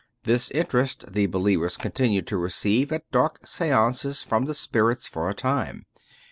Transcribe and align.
This 0.23 0.49
interest 0.49 1.13
the 1.13 1.27
believers 1.27 1.77
continued 1.77 2.25
to 2.25 2.37
receive 2.37 2.91
at 2.91 3.11
dark 3.11 3.45
seances 3.45 4.23
from 4.23 4.45
the 4.45 4.55
spirits 4.55 5.05
for 5.05 5.29
a 5.29 5.35
time. 5.35 5.85